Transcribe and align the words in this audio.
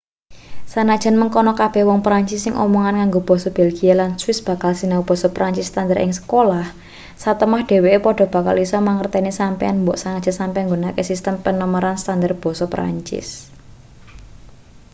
senajan 0.73 1.15
mengkono 1.21 1.51
kabeh 1.61 1.83
wong 1.89 1.99
perancis 2.05 2.39
sing 2.45 2.53
omongan 2.65 2.95
ngango 2.97 3.19
basa 3.29 3.49
belgia 3.57 3.93
lan 3.99 4.11
swiss 4.21 4.39
bakal 4.47 4.71
sinau 4.79 5.01
basa 5.09 5.27
perancis 5.35 5.65
standar 5.71 5.99
ing 6.03 6.11
sekolah 6.19 6.65
satemah 7.23 7.61
dheweke 7.69 7.99
padha 8.05 8.25
bakal 8.35 8.55
isa 8.65 8.77
mangerteni 8.87 9.31
sampeyan 9.39 9.77
mbok 9.83 9.97
senajan 10.01 10.35
sampeyan 10.39 10.65
nggunakake 10.67 11.03
sistem 11.11 11.35
penomeran 11.45 11.95
standar 12.03 12.31
basa 12.43 12.65
perancis 12.73 13.27